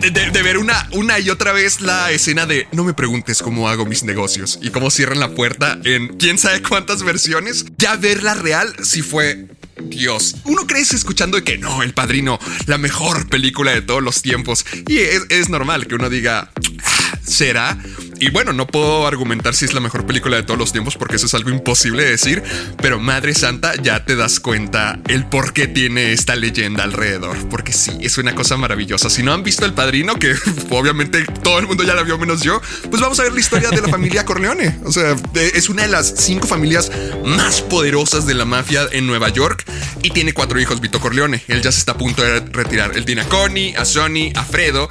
[0.00, 3.68] de, de ver una, una y otra vez la escena de no me preguntes cómo
[3.68, 8.32] hago mis negocios y cómo cierran la puerta en quién sabe cuántas versiones, ya verla
[8.32, 9.48] real sí fue
[9.82, 14.64] Dios, uno crece escuchando que no, El Padrino, la mejor película de todos los tiempos.
[14.88, 17.78] Y es, normal que uno diga, "Ah, ¿será?
[18.20, 21.16] Y bueno, no puedo argumentar si es la mejor película de todos los tiempos porque
[21.16, 22.42] eso es algo imposible de decir,
[22.80, 27.72] pero Madre Santa ya te das cuenta el por qué tiene esta leyenda alrededor, porque
[27.72, 29.10] sí, es una cosa maravillosa.
[29.10, 30.34] Si no han visto El Padrino, que
[30.70, 32.60] obviamente todo el mundo ya la vio menos yo,
[32.90, 34.78] pues vamos a ver la historia de la familia Corleone.
[34.84, 36.90] O sea, es una de las cinco familias
[37.24, 39.64] más poderosas de la mafia en Nueva York
[40.02, 41.42] y tiene cuatro hijos Vito Corleone.
[41.48, 42.96] Él ya se está a punto de retirar.
[42.96, 44.88] Él tiene a Connie, a Sonny, a Fredo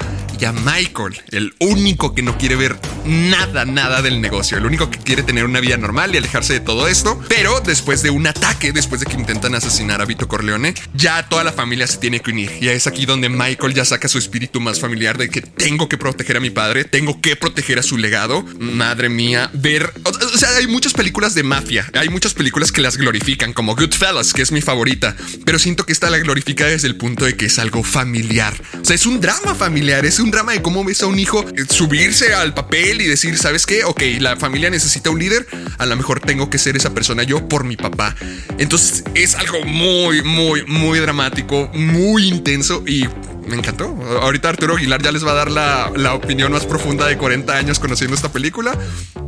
[0.52, 5.24] Michael, el único que no quiere ver nada, nada del negocio, el único que quiere
[5.24, 7.20] tener una vida normal y alejarse de todo esto.
[7.30, 11.44] Pero después de un ataque, después de que intentan asesinar a Vito Corleone, ya toda
[11.44, 12.52] la familia se tiene que unir.
[12.62, 15.98] Y es aquí donde Michael ya saca su espíritu más familiar de que tengo que
[15.98, 18.44] proteger a mi padre, tengo que proteger a su legado.
[18.60, 22.98] Madre mía, ver, o sea, hay muchas películas de mafia, hay muchas películas que las
[22.98, 26.96] glorifican, como Goodfellas, que es mi favorita, pero siento que esta la glorifica desde el
[26.96, 28.54] punto de que es algo familiar.
[28.82, 31.46] O sea, es un drama familiar, es un drama de cómo ves a un hijo
[31.56, 33.84] eh, subirse al papel y decir, ¿sabes qué?
[33.84, 35.46] Ok, la familia necesita un líder,
[35.78, 38.16] a lo mejor tengo que ser esa persona yo por mi papá.
[38.58, 43.08] Entonces es algo muy, muy, muy dramático, muy intenso y
[43.48, 43.86] me encantó.
[44.22, 47.54] Ahorita Arturo Aguilar ya les va a dar la, la opinión más profunda de 40
[47.56, 48.76] años conociendo esta película,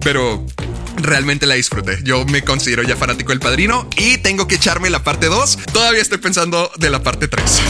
[0.02, 0.44] pero
[0.98, 2.00] realmente la disfruté.
[2.04, 5.60] Yo me considero ya fanático del padrino y tengo que echarme la parte 2.
[5.72, 7.62] Todavía estoy pensando de la parte 3.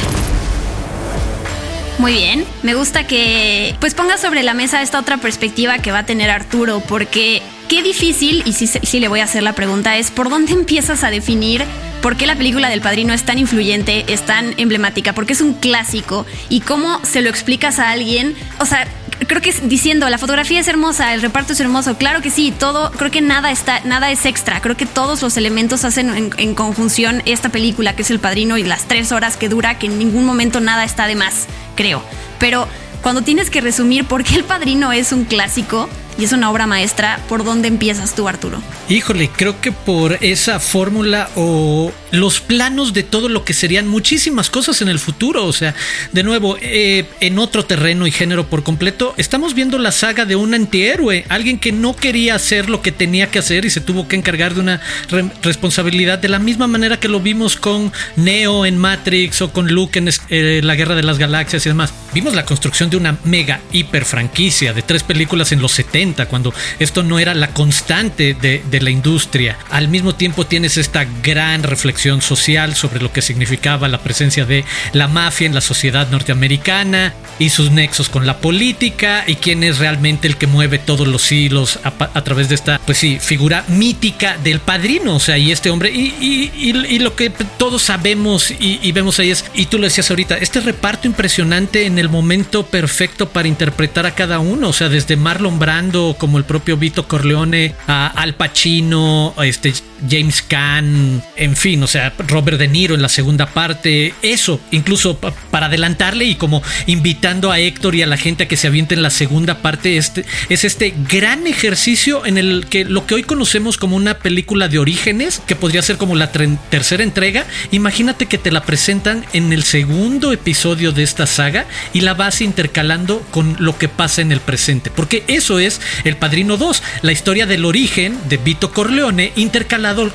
[1.98, 6.00] Muy bien, me gusta que pues ponga sobre la mesa esta otra perspectiva que va
[6.00, 9.96] a tener Arturo, porque qué difícil, y sí, sí le voy a hacer la pregunta,
[9.98, 11.64] es por dónde empiezas a definir
[12.02, 15.54] por qué la película del padrino es tan influyente, es tan emblemática, porque es un
[15.54, 18.88] clásico, y cómo se lo explicas a alguien, o sea,
[19.28, 22.92] creo que diciendo la fotografía es hermosa, el reparto es hermoso, claro que sí, todo,
[22.92, 26.56] creo que nada está, nada es extra, creo que todos los elementos hacen en, en
[26.56, 29.98] conjunción esta película que es el padrino y las tres horas que dura, que en
[29.98, 32.04] ningún momento nada está de más, creo.
[32.40, 32.68] Pero
[33.02, 36.68] cuando tienes que resumir por qué el padrino es un clásico y es una obra
[36.68, 38.62] maestra, ¿por dónde empiezas tú, Arturo?
[38.90, 44.50] Híjole, creo que por esa fórmula o los planos de todo lo que serían muchísimas
[44.50, 45.46] cosas en el futuro.
[45.46, 45.74] O sea,
[46.14, 50.36] de nuevo, eh, en otro terreno y género por completo, estamos viendo la saga de
[50.36, 54.08] un antihéroe, alguien que no quería hacer lo que tenía que hacer y se tuvo
[54.08, 58.66] que encargar de una re- responsabilidad de la misma manera que lo vimos con Neo
[58.66, 61.94] en Matrix o con Luke en eh, la Guerra de las Galaxias y demás.
[62.14, 66.54] Vimos la construcción de una mega hiper franquicia de tres películas en los 70, cuando
[66.80, 69.58] esto no era la constante de, la industria.
[69.72, 74.66] Al mismo tiempo tienes esta gran reflexión social sobre lo que significaba la presencia de
[74.94, 79.80] la mafia en la sociedad norteamericana y sus nexos con la política y quién es
[79.80, 84.38] realmente el que mueve todos los hilos a, través de esta, pues sí, figura mítica
[84.44, 85.16] del padrino.
[85.16, 89.46] O sea, y este hombre, y, lo que todos sabemos y, y vemos ahí es,
[89.54, 94.16] y tú lo decías ahorita, este reparto impresionante en el momento perfecto para interpretar a
[94.16, 94.70] cada uno.
[94.70, 99.74] O sea, desde Marlon Brando como el propio Vito Corleone, a Al Pacino, este
[100.10, 104.14] James Caan, en fin, o sea, Robert De Niro en la segunda parte.
[104.22, 108.48] Eso, incluso pa- para adelantarle y como invitando a Héctor y a la gente a
[108.48, 113.06] que se avienten la segunda parte, este, es este gran ejercicio en el que lo
[113.06, 117.46] que hoy conocemos como una película de orígenes, que podría ser como la tercera entrega,
[117.72, 122.42] imagínate que te la presentan en el segundo episodio de esta saga y la vas
[122.42, 127.12] intercalando con lo que pasa en el presente, porque eso es El Padrino 2, la
[127.12, 129.32] historia del origen de Vito Corleone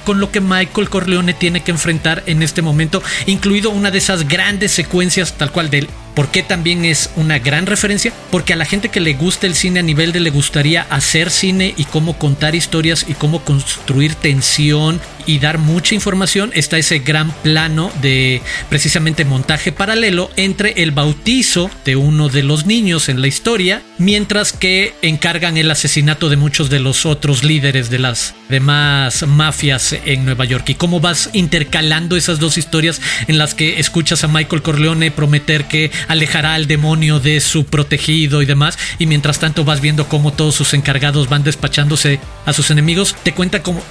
[0.05, 4.27] con lo que Michael Corleone tiene que enfrentar en este momento, incluido una de esas
[4.27, 8.13] grandes secuencias tal cual del ¿Por qué también es una gran referencia?
[8.31, 11.31] Porque a la gente que le gusta el cine a nivel de le gustaría hacer
[11.31, 16.99] cine y cómo contar historias y cómo construir tensión y dar mucha información, está ese
[16.99, 23.21] gran plano de precisamente montaje paralelo entre el bautizo de uno de los niños en
[23.21, 28.35] la historia, mientras que encargan el asesinato de muchos de los otros líderes de las
[28.49, 33.79] demás mafias en Nueva York y cómo vas intercalando esas dos historias en las que
[33.79, 38.79] escuchas a Michael Corleone prometer que alejará al demonio de su protegido y demás.
[38.99, 43.17] Y mientras tanto vas viendo cómo todos sus encargados van despachándose a sus enemigos.
[43.23, 43.83] Te cuenta como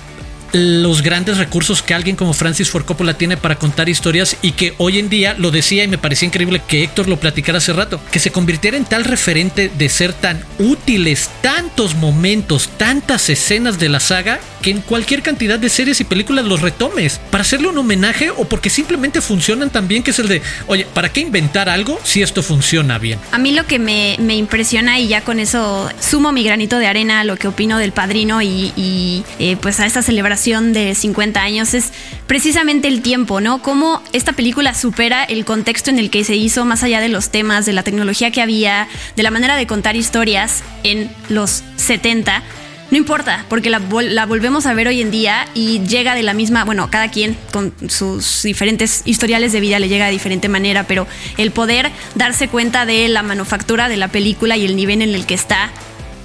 [0.52, 4.74] los grandes recursos que alguien como Francis Ford Coppola tiene para contar historias y que
[4.78, 8.02] hoy en día lo decía y me parecía increíble que Héctor lo platicara hace rato,
[8.12, 13.90] que se convirtiera en tal referente de ser tan útiles tantos momentos, tantas escenas de
[13.90, 17.78] la saga que en cualquier cantidad de series y películas los retomes para hacerle un
[17.78, 21.70] homenaje o porque simplemente funcionan tan bien que es el de, oye, ¿para qué inventar
[21.70, 23.20] algo si esto funciona bien?
[23.32, 26.88] A mí lo que me, me impresiona y ya con eso sumo mi granito de
[26.88, 30.95] arena a lo que opino del padrino y, y eh, pues a esta celebración de
[30.95, 31.91] 50 años es
[32.25, 33.62] precisamente el tiempo, ¿no?
[33.62, 37.30] Cómo esta película supera el contexto en el que se hizo, más allá de los
[37.30, 42.41] temas, de la tecnología que había, de la manera de contar historias en los 70.
[42.89, 46.34] No importa, porque la, la, volvemos a ver hoy en día y llega de la
[46.34, 50.86] misma, bueno, cada quien con sus diferentes historiales de vida le llega de diferente manera,
[50.86, 51.06] pero
[51.38, 55.25] el poder darse cuenta de la manufactura de la película y el nivel en el
[55.25, 55.69] que está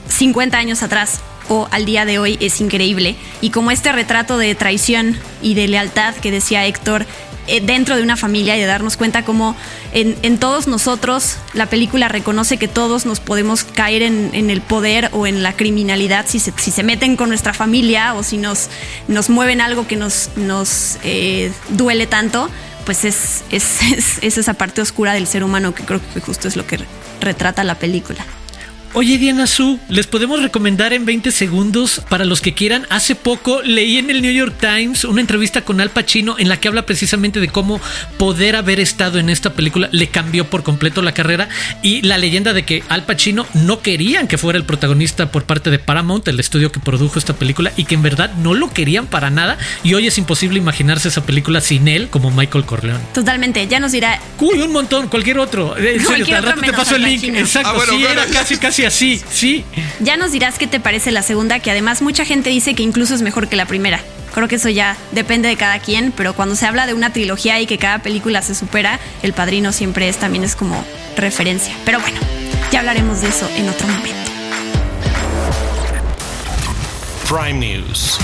[0.08, 3.16] 50 años atrás o al día de hoy es increíble.
[3.40, 7.06] Y como este retrato de traición y de lealtad que decía Héctor
[7.46, 9.54] eh, dentro de una familia y de darnos cuenta como
[9.92, 15.26] en, todos nosotros la película reconoce que todos nos podemos caer en, el poder o
[15.26, 18.70] en la criminalidad si se, si se, meten con nuestra familia o si nos,
[19.08, 22.48] nos mueven algo que nos, nos eh, duele tanto,
[22.86, 23.78] pues es, es,
[24.22, 26.78] es esa parte oscura del ser humano que creo que justo es lo que
[27.20, 28.24] retrata la película.
[28.96, 32.86] Oye, Diana Su, les podemos recomendar en 20 segundos para los que quieran.
[32.90, 36.60] Hace poco leí en el New York Times una entrevista con Al Pacino en la
[36.60, 37.80] que habla precisamente de cómo
[38.18, 41.48] poder haber estado en esta película le cambió por completo la carrera
[41.82, 45.70] y la leyenda de que Al Pacino no querían que fuera el protagonista por parte
[45.70, 49.08] de Paramount, el estudio que produjo esta película, y que en verdad no lo querían
[49.08, 49.58] para nada.
[49.82, 53.02] Y hoy es imposible imaginarse esa película sin él como Michael Corleone.
[53.12, 54.20] Totalmente, ya nos dirá.
[54.38, 55.76] Uy, un montón, cualquier otro.
[55.76, 57.24] En serio, al rato te paso el link.
[57.24, 59.64] Exacto, ah, sí, era casi, casi así, sí.
[60.00, 63.14] Ya nos dirás qué te parece la segunda, que además mucha gente dice que incluso
[63.14, 64.00] es mejor que la primera.
[64.34, 67.60] Creo que eso ya depende de cada quien, pero cuando se habla de una trilogía
[67.60, 70.84] y que cada película se supera, El Padrino siempre es también es como
[71.16, 71.74] referencia.
[71.84, 72.18] Pero bueno,
[72.72, 74.32] ya hablaremos de eso en otro momento.
[77.28, 78.18] Prime News.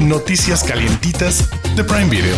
[0.00, 2.36] Noticias calientitas de Prime Video.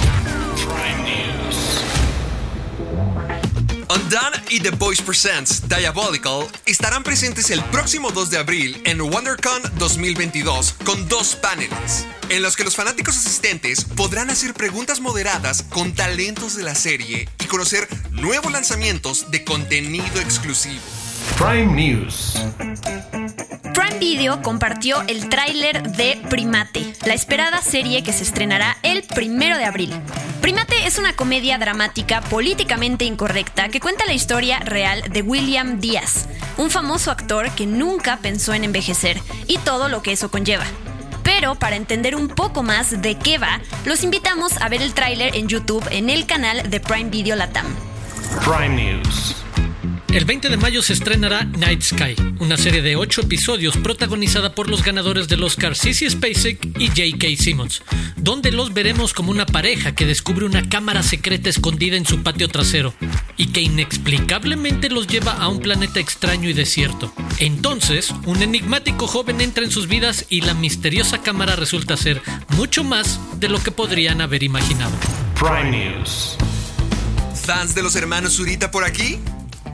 [3.90, 9.63] Undone y The Boys Presents Diabolical estarán presentes el próximo 2 de abril en WonderCon
[9.79, 15.95] 2022 con dos paneles, en los que los fanáticos asistentes podrán hacer preguntas moderadas con
[15.95, 20.81] talentos de la serie y conocer nuevos lanzamientos de contenido exclusivo.
[21.37, 22.39] Prime News.
[23.79, 29.57] Prime Video compartió el tráiler de Primate, la esperada serie que se estrenará el primero
[29.57, 29.93] de abril.
[30.41, 36.29] Primate es una comedia dramática políticamente incorrecta que cuenta la historia real de William Díaz,
[36.57, 40.64] un famoso actor que nunca pensó en envejecer y todo lo que eso conlleva.
[41.23, 45.37] Pero para entender un poco más de qué va, los invitamos a ver el tráiler
[45.37, 47.67] en YouTube en el canal de Prime Video Latam.
[48.45, 49.37] Prime News.
[50.12, 54.71] El 20 de mayo se estrenará Night Sky, una serie de 8 episodios protagonizada por
[54.71, 57.27] los ganadores del Oscar Sissy Spacek y J.K.
[57.37, 57.83] Simmons,
[58.16, 62.49] donde los veremos como una pareja que descubre una cámara secreta escondida en su patio
[62.49, 62.94] trasero
[63.37, 67.12] y que inexplicablemente los lleva a un planeta extraño y desierto.
[67.38, 72.23] Entonces, un enigmático joven entra en sus vidas y la misteriosa cámara resulta ser
[72.57, 74.92] mucho más de lo que podrían haber imaginado.
[75.38, 76.37] Prime News.
[77.44, 79.18] ¿Fans de los hermanos Zurita por aquí?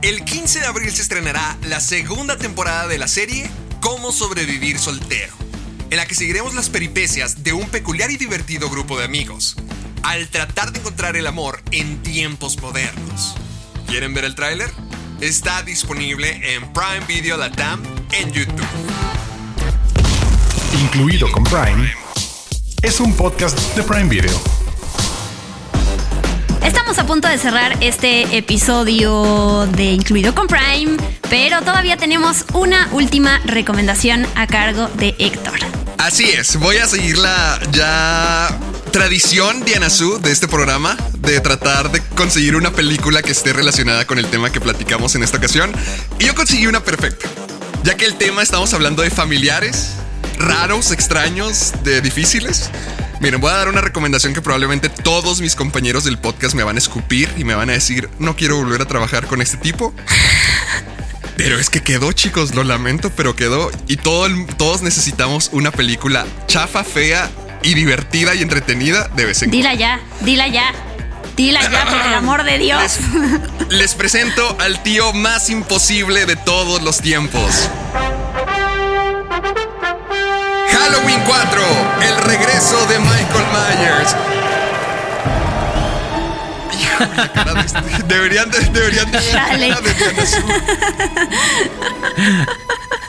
[0.05, 3.49] El 15 de abril se estrenará la segunda temporada de la serie
[3.81, 5.33] Cómo sobrevivir soltero,
[5.89, 9.55] en la que seguiremos las peripecias de un peculiar y divertido grupo de amigos,
[10.03, 13.33] al tratar de encontrar el amor en tiempos modernos.
[13.87, 14.71] ¿Quieren ver el tráiler?
[15.21, 18.61] Está disponible en Prime Video Latam en YouTube.
[20.83, 21.91] Incluido con Prime,
[22.83, 24.64] es un podcast de Prime Video.
[26.65, 30.97] Estamos a punto de cerrar este episodio de Incluido con Prime,
[31.29, 35.59] pero todavía tenemos una última recomendación a cargo de Héctor.
[35.99, 38.57] Así es, voy a seguir la ya
[38.91, 44.07] tradición Diana Su de este programa de tratar de conseguir una película que esté relacionada
[44.07, 45.71] con el tema que platicamos en esta ocasión.
[46.17, 47.29] Y yo conseguí una perfecta,
[47.83, 49.97] ya que el tema estamos hablando de familiares
[50.39, 52.69] raros, extraños, de difíciles.
[53.19, 56.75] Miren, voy a dar una recomendación que probablemente todos mis compañeros del podcast me van
[56.75, 59.93] a escupir y me van a decir, no quiero volver a trabajar con este tipo.
[61.37, 63.71] Pero es que quedó, chicos, lo lamento, pero quedó.
[63.87, 67.29] Y todo todos necesitamos una película chafa, fea
[67.61, 69.57] y divertida y entretenida de vez en cuando.
[69.57, 70.73] Dila ya, dila ya.
[71.35, 72.79] Dila ya, por el amor de Dios.
[73.69, 77.69] Les, les presento al tío más imposible de todos los tiempos.
[80.71, 81.61] Halloween 4,
[82.01, 84.15] el regreso de Michael Myers.
[86.79, 89.69] Hijo, la cara de este- Deberían de, deberían de ver la Chale.
[89.69, 90.41] cara de Diana Su.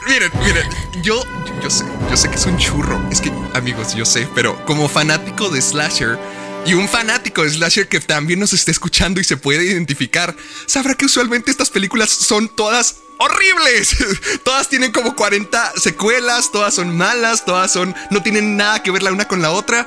[0.07, 0.67] Miren, miren,
[1.01, 1.21] yo,
[1.61, 3.01] yo sé, yo sé que es un churro.
[3.11, 6.17] Es que, amigos, yo sé, pero como fanático de Slasher
[6.65, 10.35] y un fanático de Slasher que también nos esté escuchando y se puede identificar,
[10.65, 13.95] sabrá que usualmente estas películas son todas horribles.
[14.43, 19.03] Todas tienen como 40 secuelas, todas son malas, todas son, no tienen nada que ver
[19.03, 19.85] la una con la otra.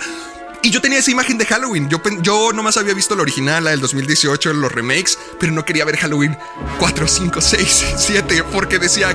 [0.63, 1.89] Y yo tenía esa imagen de Halloween.
[1.89, 5.87] Yo, yo nomás había visto la original, la del 2018, los remakes, pero no quería
[5.87, 6.37] ver Halloween
[6.79, 9.15] 4, 5, 6, 7, porque decía,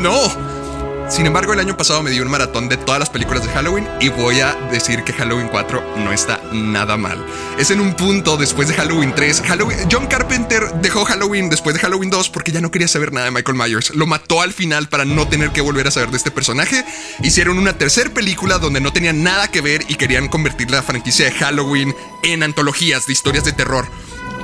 [0.00, 0.61] no.
[1.08, 3.86] Sin embargo, el año pasado me dio un maratón de todas las películas de Halloween
[4.00, 7.24] y voy a decir que Halloween 4 no está nada mal.
[7.58, 9.42] Es en un punto después de Halloween 3.
[9.42, 13.26] Halloween, John Carpenter dejó Halloween después de Halloween 2 porque ya no quería saber nada
[13.26, 13.94] de Michael Myers.
[13.94, 16.84] Lo mató al final para no tener que volver a saber de este personaje.
[17.22, 21.26] Hicieron una tercera película donde no tenían nada que ver y querían convertir la franquicia
[21.26, 23.86] de Halloween en antologías de historias de terror.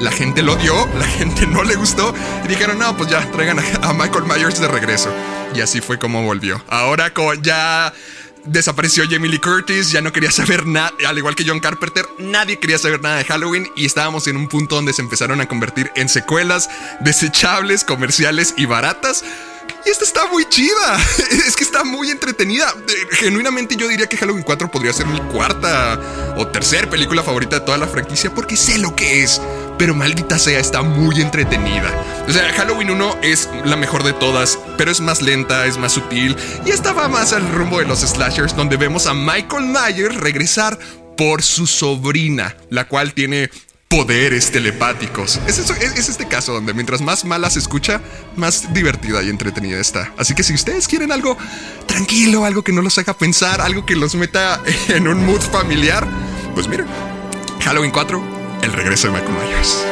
[0.01, 3.59] La gente lo odió, la gente no le gustó y dijeron, no, pues ya, traigan
[3.59, 5.11] a Michael Myers de regreso.
[5.55, 6.63] Y así fue como volvió.
[6.69, 7.93] Ahora ya
[8.45, 12.79] desapareció Jamie Curtis, ya no quería saber nada, al igual que John Carpenter, nadie quería
[12.79, 16.09] saber nada de Halloween y estábamos en un punto donde se empezaron a convertir en
[16.09, 16.71] secuelas
[17.01, 19.25] desechables, comerciales y baratas.
[19.85, 20.99] Y esta está muy chida.
[21.47, 22.73] Es que está muy entretenida.
[22.89, 26.01] Eh, Genuinamente yo diría que Halloween 4 podría ser mi cuarta
[26.37, 29.41] o tercera película favorita de toda la franquicia porque sé lo que es.
[29.79, 31.91] Pero maldita sea, está muy entretenida.
[32.29, 35.93] O sea, Halloween 1 es la mejor de todas, pero es más lenta, es más
[35.93, 36.37] sutil.
[36.67, 40.79] Y esta va más al rumbo de los slashers, donde vemos a Michael Myers regresar
[41.17, 43.51] por su sobrina, la cual tiene
[43.89, 45.41] poderes telepáticos.
[45.47, 48.01] Es, es este caso donde mientras más mala se escucha,
[48.37, 50.13] más divertida y entretenida está.
[50.19, 51.37] Así que si ustedes quieren algo
[51.87, 56.07] tranquilo, algo que no los haga pensar, algo que los meta en un mood familiar,
[56.55, 56.87] pues miren,
[57.61, 59.85] Halloween 4, el regreso de Michael Myers.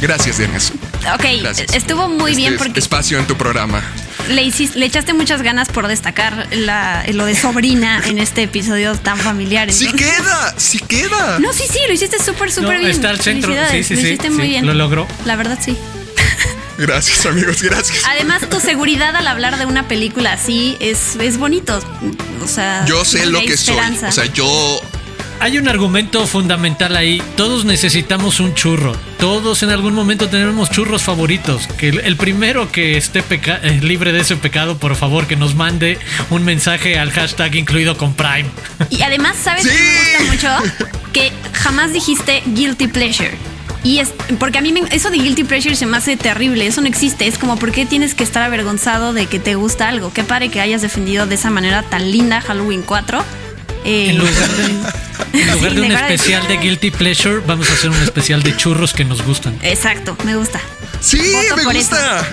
[0.00, 0.58] Gracias, Diana.
[1.14, 1.74] Ok, Gracias.
[1.74, 3.82] estuvo muy Este bien porque Espacio en tu programa.
[4.28, 8.94] le, hiciste- le echaste muchas ganas por destacar la- lo de sobrina en este episodio
[8.96, 9.72] tan familiar.
[9.72, 10.54] ¡Sí entonces- queda!
[10.58, 11.38] ¡Sí queda!
[11.40, 12.90] No, sí, sí, lo hiciste súper, súper No, bien.
[12.90, 13.52] está al centro.
[13.70, 14.66] Sí, sí, lo sí, hiciste sí, muy bien.
[14.66, 15.06] lo logró.
[15.24, 15.76] La verdad, sí.
[16.76, 18.02] Gracias, amigos, gracias.
[18.10, 21.78] Además, tu seguridad al hablar de una película así es, es bonito.
[22.42, 23.74] O sea, Yo sé lo que soy.
[23.74, 24.08] esperanza.
[24.08, 24.80] O sea, yo
[25.40, 27.22] Hay un argumento fundamental ahí.
[27.36, 28.96] Todos necesitamos un churro.
[29.18, 31.66] Todos en algún momento tenemos churros favoritos.
[31.78, 35.54] Que el, primero que esté peca- eh, libre de ese pecado, por favor, que nos
[35.54, 35.98] mande
[36.30, 38.46] un mensaje al hashtag incluido con Prime.
[38.88, 39.70] Y además, ¿sabes Sí.
[39.70, 40.72] qué me gusta mucho?
[41.12, 43.32] Que jamás dijiste guilty pleasure.
[43.82, 46.66] Y es porque a mí me- eso de guilty pleasure se me hace terrible.
[46.66, 47.26] Eso no existe.
[47.26, 50.10] Es como, ¿por qué tienes que estar avergonzado de que te gusta algo?
[50.10, 53.22] Qué padre que hayas defendido de esa manera tan linda Halloween 4.
[53.84, 54.64] Eh, En lugar de,
[55.40, 58.42] en lugar Sí, de un de- especial de Guilty Pleasure, vamos a hacer un especial
[58.42, 59.56] de churros que nos gustan.
[59.62, 60.60] Exacto, me gusta.
[61.00, 61.18] Sí,
[61.50, 62.26] Voto me gusta.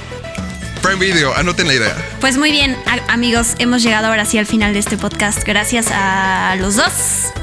[0.82, 1.96] Prime Video, anoten la idea.
[2.22, 5.44] Pues muy bien, a- amigos, hemos llegado ahora sí al final de este podcast.
[5.46, 6.92] Gracias a los dos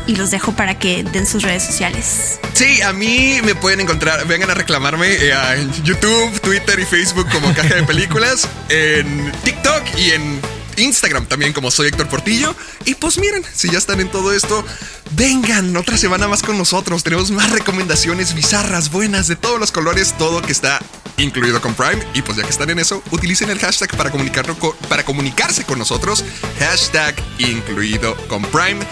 [0.08, 2.40] y los dejo para que den sus redes sociales.
[2.54, 7.28] Sí, a mí me pueden encontrar, vengan a reclamarme eh, en YouTube, Twitter y Facebook
[7.30, 10.40] como Caja de Películas, en TikTok y en
[10.78, 12.54] Instagram también como soy Héctor Portillo.
[12.84, 14.64] Y pues miren, si ya están en todo esto,
[15.12, 17.02] vengan otra semana más con nosotros.
[17.02, 20.80] Tenemos más recomendaciones bizarras, buenas, de todos los colores, todo que está
[21.16, 22.02] incluido con Prime.
[22.14, 25.64] Y pues ya que están en eso, utilicen el hashtag para, comunicarlo co- para comunicarse
[25.64, 26.24] con nosotros.
[26.60, 28.86] Hashtag incluido con Prime.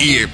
[0.00, 0.28] Y eh,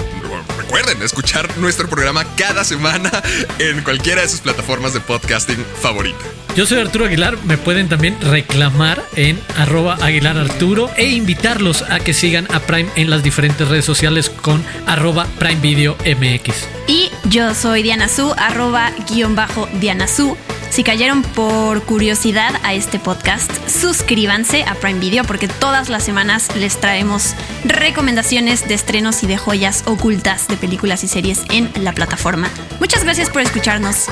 [0.58, 3.10] recuerden escuchar nuestro programa cada semana
[3.58, 6.24] en cualquiera de sus plataformas de podcasting favorita.
[6.54, 11.98] Yo soy Arturo Aguilar, me pueden también reclamar en arroba Aguilar Arturo e invitarlos a
[11.98, 16.68] que sigan a Prime en las diferentes redes sociales con arroba Prime Video MX.
[16.86, 20.36] Y yo soy Diana Su, arroba guion bajo Diana Su.
[20.74, 26.48] Si cayeron por curiosidad a este podcast, suscríbanse a Prime Video porque todas las semanas
[26.56, 31.92] les traemos recomendaciones de estrenos y de joyas ocultas de películas y series en la
[31.92, 32.50] plataforma.
[32.80, 34.06] Muchas gracias por escucharnos.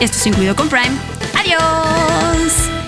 [0.00, 0.94] Esto es incluido con Prime.
[1.34, 2.81] Adiós.